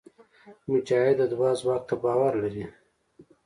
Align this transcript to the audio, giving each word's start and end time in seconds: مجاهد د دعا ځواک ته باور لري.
مجاهد 0.69 1.15
د 1.19 1.21
دعا 1.31 1.51
ځواک 1.59 1.83
ته 1.89 1.95
باور 2.03 2.33
لري. 2.43 2.65